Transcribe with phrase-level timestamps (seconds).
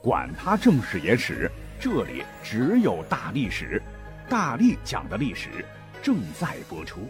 [0.00, 3.82] 管他正史野史，这里只有大历史，
[4.28, 5.48] 大力讲的历史
[6.00, 7.08] 正在播出。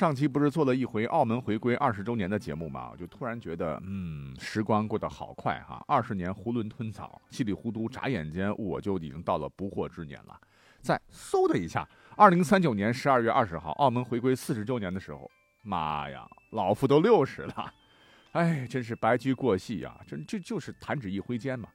[0.00, 2.88] 上期不是做了一回澳门回归二十周年的节目吗？
[2.90, 5.84] 我就突然觉得，嗯，时光过得好快哈！
[5.86, 10.40] 二十年囫囵吞枣，稀里糊涂，眨眼间我就已经到了不惑之年了。
[10.80, 11.86] 再嗖的一下，
[12.16, 15.30] 二零三九年十二月二十号，澳门回归四十周年的时候，
[15.64, 17.74] 妈呀，老夫都六十了，
[18.32, 20.00] 哎，真是白驹过隙呀！
[20.06, 21.68] 真这就是弹指一挥间嘛。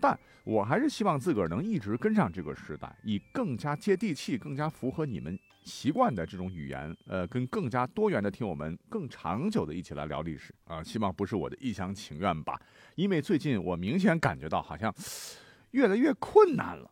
[0.00, 5.38] 但我还是希望自个儿能一直跟上这个时代，以更加接地气、更加符合你们。
[5.64, 12.58] 习惯的这种语言，呃，跟更加多元的听友们更长久的一起来聊历史啊，希望不是我的一厢情愿吧？
[12.94, 14.94] 因为最近我明显感觉到好像
[15.72, 16.90] 越来越困难了。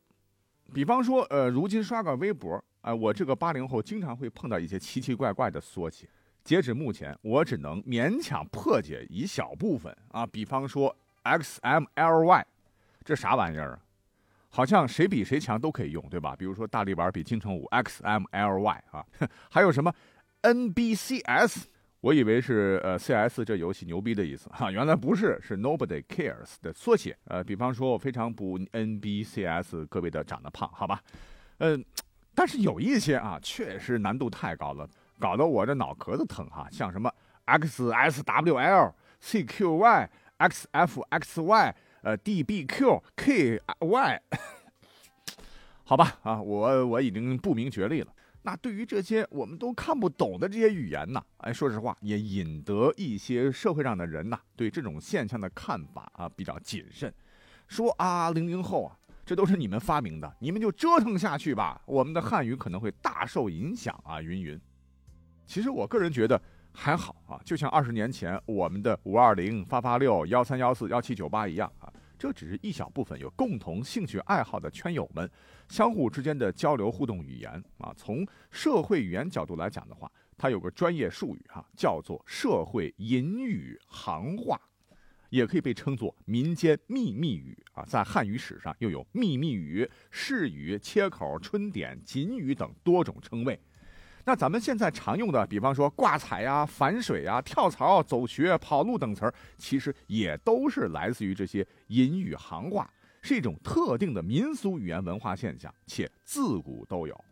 [0.75, 6.07] 比方说，呃，如今刷个微博，啊，我这个八零后经常会碰到一些奇奇怪怪的缩写。
[6.45, 10.27] 截止目前，我只能勉强破解一小部分啊。
[10.27, 10.95] 比方说
[11.25, 12.45] XMLY，
[13.07, 13.79] 这啥玩意儿啊？
[14.51, 16.35] 好像谁比谁强都可以用，对吧？
[16.37, 19.05] 比如说大力丸比金城武 XMLY 啊，
[19.51, 19.95] 还有什么
[20.43, 21.65] NBCS？
[22.01, 27.17] 我以为是呃 CS 这游戏牛逼的意思哈，原来不是，是 Nobody Cares 的缩写。
[27.25, 31.01] 呃，比方说我非常不 NBCS，各位的长得胖，好吧？
[31.59, 31.85] 嗯，
[32.35, 36.69] 但是有一些啊，确实难度太高了，搞得我这脑壳子疼哈。
[36.71, 37.13] 像什么
[37.47, 41.75] x s w l c q y x f x y
[42.07, 43.59] 呃，dbqky，
[45.83, 48.13] 好吧，啊，我我已经不明觉厉了。
[48.43, 57.13] 那对于这些我们都看不懂的这些语言呢，哎，说实话，也引得一些社会上的人呐，对这种现象的看法啊比较谨慎，
[57.67, 64.61] 说啊，零零后啊，这都是你们发明的，你们就折腾下去吧，我们的汉语可能会大受影响啊，云云。
[65.45, 66.41] 其实我个人觉得。
[66.79, 71.73] 还好啊，就像二十年前我们的五二零、八八六、幺三幺四、幺七九八一样，
[72.19, 75.31] 这只是一小部分有共同兴趣爱好的圈友们
[75.69, 77.93] 相互之间的交流互动语言啊。
[77.97, 84.61] 从社会语言角度来讲的话，它有个专业术语哈，叫做社会隐语行话，
[85.31, 87.85] 也可以被称作民间秘密语啊。
[87.85, 93.61] 在汉语史上又有秘密语、市语、切口、春点、锦语等多种称谓。
[94.29, 102.93] 那咱们现在常用的，比方说挂彩呀、反水呀、跳槽、走穴、跑路等词儿，其实也都是来自于这些隐语行话，
[103.23, 107.25] 是一种特定的民俗语言文化现象，且自古都有。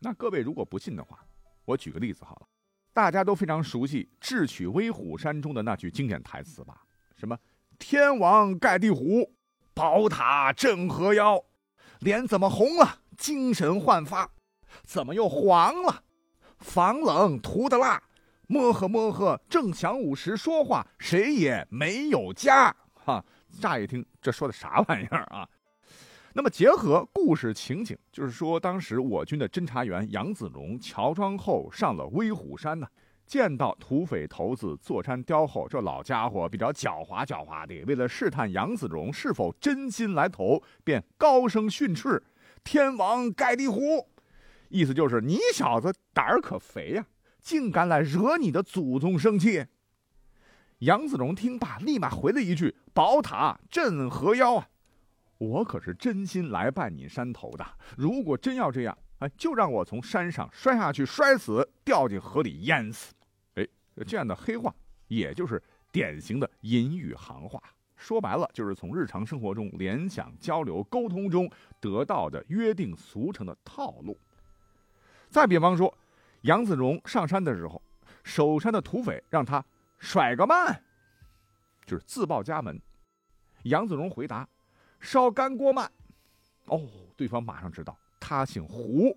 [0.00, 1.24] 那各位如果不信的话，
[1.64, 2.48] 我举个例子好了，
[2.92, 6.82] 大家都非常熟悉《智取威虎山》中的那句经典台词吧？
[7.16, 7.38] 什么
[7.78, 9.32] “天王盖地虎，
[9.72, 11.40] 宝塔镇河妖”，
[12.00, 12.98] 脸怎么红了？
[13.16, 14.28] 精神焕发。
[14.82, 16.02] 怎么又黄了？
[16.58, 18.02] 防冷涂的蜡，
[18.46, 22.74] 摸呵摸呵，正晌午时说话，谁也没有家。
[22.92, 23.24] 哈，
[23.60, 25.48] 乍一听这说的啥玩意儿啊？
[26.34, 32.86] 那么结合故事情景，就是说当时我军的侦察员杨子荣乔装后上了威虎山呢，
[33.26, 42.22] 见到土匪头子坐山雕后，这老家伙比较狡猾狡猾的，为了试探杨子荣是否真心来投，便高声训斥
[42.62, 44.06] ：“天王盖地虎！”
[44.70, 47.04] 意思就是你小子胆儿可肥呀，
[47.40, 49.66] 竟敢来惹你的祖宗生气。
[50.78, 54.68] 杨子荣听罢，立马回了一句：“宝塔镇河妖啊，
[55.38, 57.66] 我可是真心来拜你山头的。
[57.96, 63.12] 如果真要这样，哎，就让我从山上摔下去，摔死，掉进河里淹死。
[63.56, 63.66] 哎，
[64.06, 64.72] 这样的黑话，
[65.08, 65.60] 也就是
[65.90, 67.60] 典型的隐语行话。
[67.96, 71.50] 说白了，就是从日常生活中联想、交流、沟通中
[71.80, 74.16] 得到的约定俗成的套路。”
[75.30, 75.96] 再比方说，
[76.42, 77.80] 杨子荣上山的时候，
[78.24, 79.64] 守山的土匪让他
[79.98, 80.82] 甩个慢，
[81.86, 82.80] 就是自报家门。
[83.62, 84.48] 杨子荣回答
[84.98, 85.90] ：“烧干锅慢。”
[86.66, 86.82] 哦，
[87.16, 89.16] 对方马上知道他姓胡，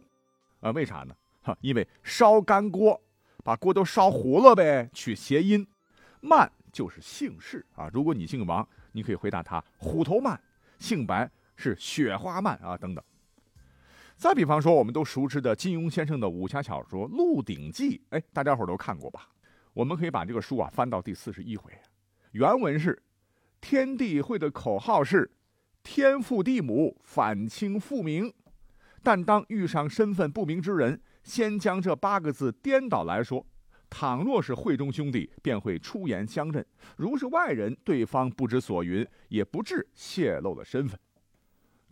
[0.60, 1.16] 啊，为啥呢？
[1.42, 3.02] 哈，因为烧干锅，
[3.44, 5.68] 把锅都烧糊了呗，取谐音。
[6.22, 10.38] 慢就是姓氏啊，如果你姓王，你可以回答他虎头慢；
[10.78, 13.04] 姓白是雪花慢啊，等等。
[14.16, 19.28] 再比方说，我们都熟知的金庸先生的武侠小说《鹿鼎记》，哎，大家伙都看过吧？
[19.74, 21.72] 我们可以把这个书啊翻到第四十一回，
[22.32, 23.02] 原文是：
[23.60, 25.30] 天地会的口号是
[25.84, 28.32] “天父地母，反清复明”，
[29.04, 33.46] 但当遇上身份不明之人，先将这八个字颠倒来说。
[33.90, 36.64] 倘若是会中兄弟，便会出言相认；
[36.98, 41.00] 如是外人，对方不知所云，也不至泄露了身份。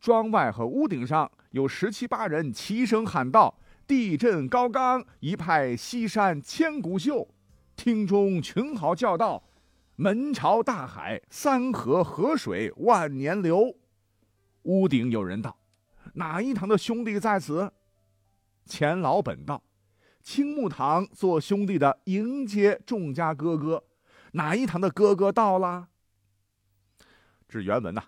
[0.01, 3.55] 庄外和屋顶上有十七八人齐声喊道
[3.85, 7.27] ：“地震高冈，一派西山千古秀。”
[7.77, 9.43] 厅中群豪叫道
[9.97, 13.75] ：“门朝大海，三河河水万年流。”
[14.63, 15.55] 屋顶有人道
[16.15, 17.71] ：“哪一堂的兄弟在此？”
[18.65, 19.61] 钱老本道
[20.23, 23.83] ：“青木堂做兄弟的迎接众家哥哥，
[24.31, 25.89] 哪一堂的哥哥到了？”
[27.47, 28.01] 这原文呐，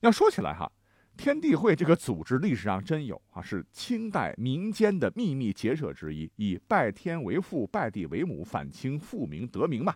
[0.00, 0.72] 要说起来哈。
[1.16, 9.94] 天地会这个组织历史上真有啊，是清代民间的秘密结社之一，以拜天为父、拜地为母，反清复明得名嘛。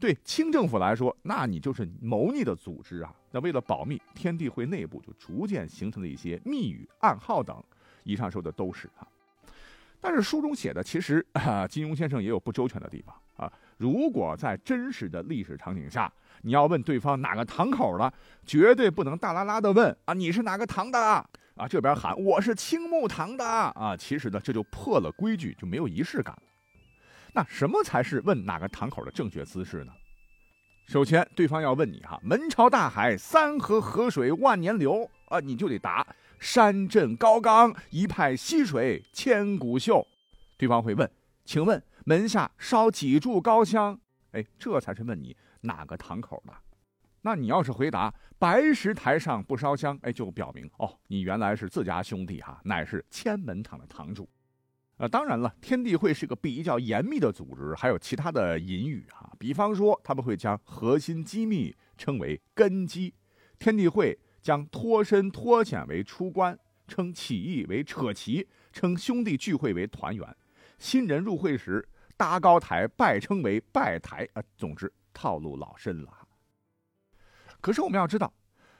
[0.00, 3.14] 对清政府来说，那你就是谋逆的组织啊。
[3.30, 7.62] 那为了保密，天地会内部就逐渐形成了一些密语、暗号等。
[8.04, 9.06] 以上说的都是啊，
[10.00, 13.14] 但是书中写的其实啊，金庸先生也有不周全的地方。
[13.78, 18.12] 如果在真实的历史场景下，你要问对方哪个堂口的，
[18.44, 21.66] 绝对不能大拉拉的问啊，你是哪个堂的啊？
[21.68, 26.42] 这边喊我是青木堂的啊，其实呢这就破了规矩，就没有仪式感了。
[27.32, 29.92] 那什么才是问哪个堂口的正确姿势呢？
[30.86, 36.06] 首先，对方要问你哈，门朝大海，三河河水万年流啊，你就得答
[36.40, 40.06] 山镇高冈，一派溪水千古秀。
[40.56, 41.08] 对方会问，
[41.44, 44.00] 请问门下烧几柱高香？
[44.30, 45.36] 哎，这才是问你。
[45.60, 46.54] 哪个堂口的？
[47.20, 54.26] 那你要是回答白石台上不烧香，哎，就表明哦，你原来是自家兄弟哈，乃是千门堂的堂主。
[54.96, 63.12] 呃，当然了，天地会是个比较严密的组织，还有其他的隐语啊，比方说他们会将核心机密称为根基，
[63.58, 70.34] 天地会将脱身脱险为出关，称起义为扯旗，称兄弟聚会为团圆，
[70.78, 71.86] 新人入会时
[72.18, 74.92] 搭高台拜称为拜台啊，总之。
[75.20, 76.12] 套路老深了，
[77.60, 78.32] 可是我们要知道，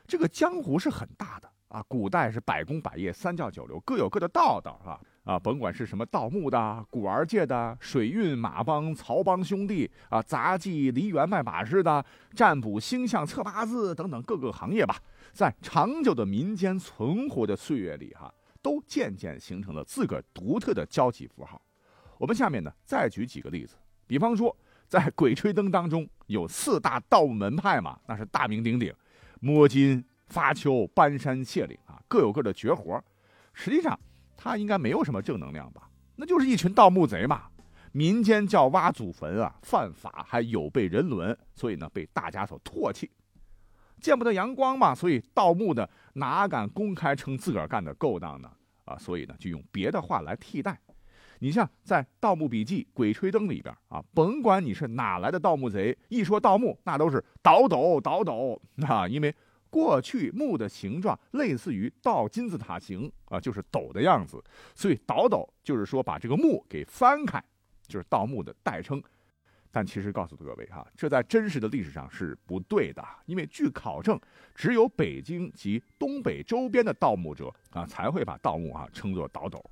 [0.06, 1.85] 这个江湖是很大的啊。
[1.88, 5.00] 古代是百工百业、三教九流，各有各的道道，啊？
[5.25, 12.05] 啊，甭管是什么盗墓的、古玩界的、水运马帮、曹帮兄弟啊、杂技、梨园卖把式的、
[12.37, 14.96] 占卜、星象、测八字等等各个行业吧，
[15.32, 18.32] 在长久的民间存活的岁月里，哈，
[18.62, 21.61] 都渐渐形成了自个儿独特的交际符号。
[22.19, 23.76] 我们下面呢，再举几个例子，
[24.06, 24.55] 比方说。
[24.88, 28.91] 在《鬼吹灯》当中有四大盗墓门派嘛，那是大名鼎鼎，
[29.38, 32.99] 摸金、发丘、搬山卸岭啊，各有各的绝活。
[33.53, 34.00] 实际上，
[34.35, 35.91] 他应该没有什么正能量吧？
[36.17, 37.49] 那就是一群盗墓贼嘛。
[37.93, 43.11] 民间叫挖祖坟啊，犯法还有悖人伦，所以呢被大家所唾弃。
[44.00, 48.50] 见不得阳光嘛，所以盗墓的哪敢公开称自个儿干的勾当呢？
[48.87, 50.81] 啊，所以呢就用别的话来替代。
[51.40, 59.35] 你像在《盗墓笔记·鬼吹灯》里边啊，甭管你是哪来的盗墓贼，一说盗墓，那都是倒斗倒斗啊，因为
[59.70, 64.43] 过去墓的形状类似于倒金字塔形啊，就是斗的样子，
[64.75, 67.43] 所以倒斗就是说把这个墓给翻开，
[67.87, 69.02] 就是盗墓的代称。
[69.70, 74.19] 但其实告诉各位哈，这在真实的历史上是不对的，因为据考证，
[74.55, 79.62] 只有北京及东北周边的盗墓者啊，才会把盗墓啊称作倒斗。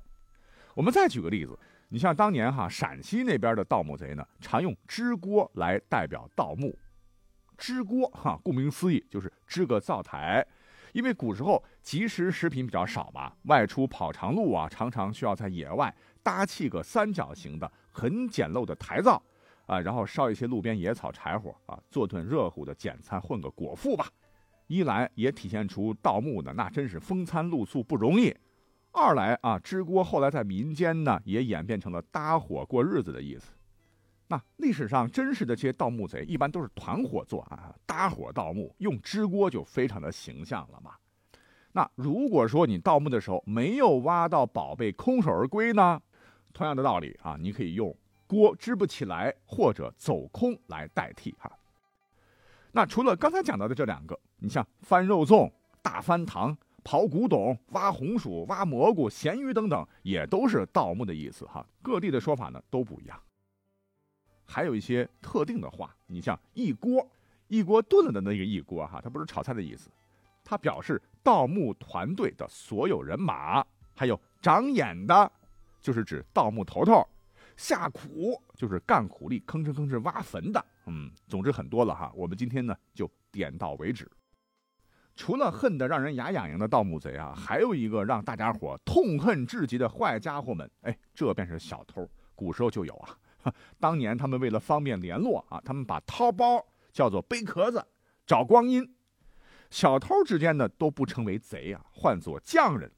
[0.77, 1.57] 我们再举个例子，
[1.89, 6.77] 你像当年哈陕西那边的盗墓贼呢，常用支锅来代表盗墓。
[7.57, 10.45] 支锅哈，顾名思义就是支个灶台，
[10.93, 15.91] 因为古时候即食食品比较少嘛，外出跑长路啊，常常需要在野外
[16.21, 19.19] 搭砌个三角形的很简陋的台灶
[19.65, 24.07] 啊，然后烧一些路边野草柴火啊，做顿热乎的简餐，混个果腹吧。
[24.67, 28.31] 一来也体现出盗墓的那真是风餐露宿不容易。
[28.91, 33.53] 二来啊，支锅后来在民间呢也演变成了搭伙过日子的意思。
[34.27, 40.91] 那历史上真实的这些盗墓贼一般都是团伙作案，搭伙盗墓，用支锅就非常的形象了嘛。
[41.71, 46.01] 那如果说你盗墓的时候没有挖到宝贝，空手而归呢？
[46.53, 51.51] 同样的道理啊，你可以用锅支不起来或者走空来代替哈。
[52.71, 55.51] 那除了刚才讲到的这两个，你像翻肉粽、
[55.83, 56.57] 大翻糖。
[56.87, 61.67] 刨古董、挖红薯、挖蘑菇、咸鱼等等，也都是盗墓的意思哈。
[61.81, 63.21] 各地的说法呢都不一样。
[64.45, 67.05] 还有一些特定的话，你像一锅，
[67.49, 69.89] 一锅炖了的那个一锅哈，它不是炒菜的意思，
[70.45, 73.61] 它表示盗墓团队的所有人马。
[73.93, 75.29] 还有长眼的，
[75.81, 77.05] 就是指盗墓头头；
[77.57, 80.65] 下苦就是干苦力、吭哧吭哧挖坟的。
[80.85, 82.13] 嗯，总之很多了哈。
[82.15, 84.09] 我们今天呢就点到为止。
[85.17, 92.07] 除了恨得让人牙痒痒的盗墓贼啊，还有一个让大家伙痛恨至极的坏家伙们，哎，这便是小偷。
[92.35, 93.17] 古时候就有啊，
[93.81, 97.83] 当年他们为了方便联络啊，他们把掏包叫做背壳子，
[98.27, 98.95] 找光阴。
[99.71, 102.89] 小偷之间呢都不称为贼啊，唤作匠人。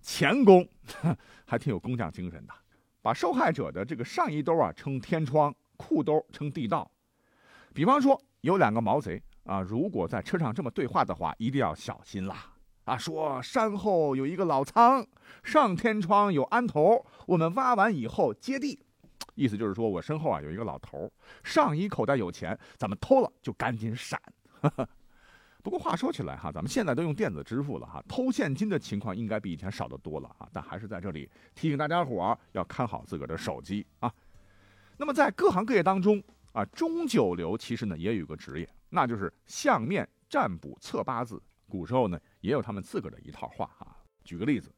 [0.00, 0.66] 钳工
[1.44, 2.54] 还挺有工匠精神的，
[3.02, 6.90] 把受害者的这个上衣兜啊称天窗，裤兜称地道。
[7.74, 12.52] 比方说有两个毛贼啊，如果在车上这么对话的话，一定要小心啦
[12.84, 12.96] 啊！
[12.96, 15.06] 说山后有一个老仓，
[15.42, 18.78] 上天窗有安头，我们挖完以后接地，
[19.34, 21.10] 意思就是说我身后啊有一个老头，
[21.44, 24.20] 上衣口袋有钱，咱们偷了就赶紧闪。
[25.62, 30.48] 不过话说起来哈，咱们现在都用电子支付了哈，偷现金的情况应该比以前少得多了啊。
[30.52, 34.12] 但还是在这里提醒大家伙儿要看好自个儿的手机啊。
[34.96, 36.22] 那么在各行各业当中
[36.52, 41.40] 啊，中九流其实呢也有个职业，那就是相面占卜测八字。
[41.68, 43.94] 古时候呢也有他们自个儿的一套话啊。
[44.24, 44.74] 举个例子，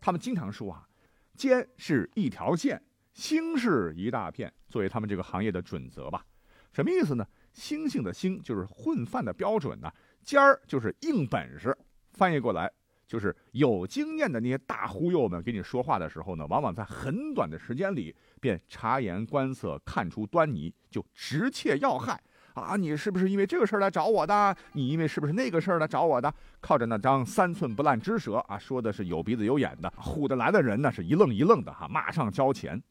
[0.00, 0.88] 他们经常说啊，
[1.34, 2.82] 尖是一条线，
[3.12, 6.24] 星是一大片，作为他们这个行业的准则吧。
[6.72, 7.26] 什么意思呢？
[7.52, 9.92] 星星的星就是混饭的标准呢。
[10.22, 11.76] 尖儿就是硬本事，
[12.12, 12.70] 翻译过来
[13.06, 22.22] 就是有经验的那些大忽悠们，给你说话的时候呢，往往在很短的时间里便察言观色，看出端倪，就直切要害
[22.60, 22.76] 啊！
[22.76, 24.56] 你是不是因为这个事儿来找我的？
[24.72, 26.32] 你因为是不是那个事儿来找我的？
[26.60, 32.82] 靠着那张三寸不烂之舌啊，说的是有鼻子有眼的，唬得来的人呢是一愣一愣的哈，马上交钱。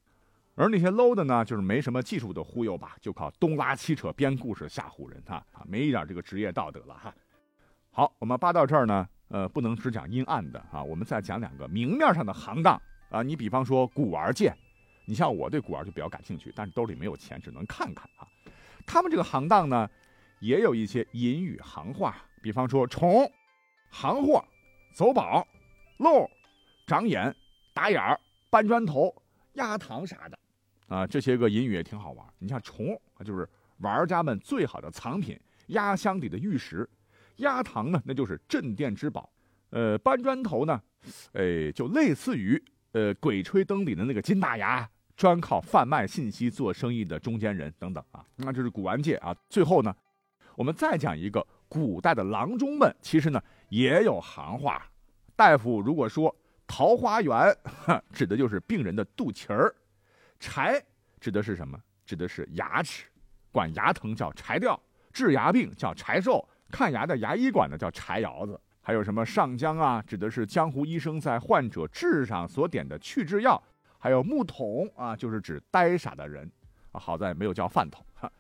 [0.55, 7.13] 而那些 low 的呢，就是没什么技术的忽悠吧，就靠东拉西扯编故事吓唬人哈啊，没一点这个职业道德了哈。
[7.91, 13.21] 好，我们扒到这儿呢，呃，不能只讲阴暗的啊，我们再讲两个明面上的行当啊。
[13.21, 14.51] 你比方说古玩界，
[15.05, 18.25] 你像我对古玩就比较感兴趣，但是兜里没有钱，只能看看啊。
[18.88, 19.88] 他们这个行当呢，
[20.39, 23.29] 也有一些隐语行话，比方说虫、
[23.91, 24.44] 行货、
[24.96, 25.46] 走宝、
[25.98, 26.27] 漏、
[26.88, 27.36] 长眼、
[27.74, 29.13] 打眼儿、搬砖头、
[29.53, 30.39] 压糖啥的
[30.88, 32.25] 啊，这些个隐语也挺好玩。
[32.39, 33.48] 你像虫，就是
[33.79, 36.89] 玩家们最好的藏品，压箱底的玉石。
[37.38, 39.29] 压堂呢，那就是镇店之宝，
[39.70, 40.82] 呃，搬砖头呢，
[41.34, 42.60] 哎，就类似于
[42.94, 48.24] 呃《鬼吹灯》里的那个金大牙，专靠贩卖信息做生意的中间人等等啊。
[48.36, 49.36] 那这是古玩界啊。
[49.50, 49.93] 最后呢，
[50.55, 54.86] 我们再讲一个古代的郎中们，其实呢也有行话。
[55.36, 56.33] 大夫如果说
[56.67, 57.55] 桃花源，
[58.13, 59.74] 指的就是病人的肚脐儿；
[60.39, 60.81] 柴
[61.19, 61.77] 指的是什么？
[62.05, 63.05] 指的是牙齿，
[63.51, 64.79] 管牙疼叫柴吊，
[65.12, 66.47] 治牙病叫柴寿。
[66.69, 73.62] 看牙的牙医管呢叫柴窑子，还有什么上江啊，指的是江湖医生在患者痣上所点的去痣药，
[73.99, 76.49] 还有木桶啊，就是指呆傻的人，
[76.91, 78.31] 啊，好在没有叫饭桶哈。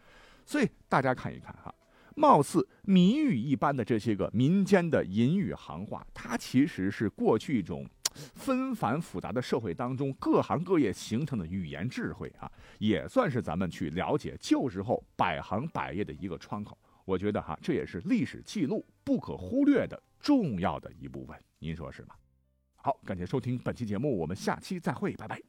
[0.45, 1.73] 所以大家看一看哈，
[2.15, 7.85] 貌似谜语一般的这些个民间的隐语行话，它其实是过去一种
[8.33, 12.49] 纷繁复杂的社会当中各行各业形成的语言智慧啊，
[12.79, 16.77] 也算是咱们去了解旧时候百行百业的一个窗口。
[17.05, 22.15] 我觉得哈，这也是历史记录不可忽略的重要的一部分，您说是吗？
[22.75, 25.41] 好，感谢收听本期节目，我们下期再会，拜拜。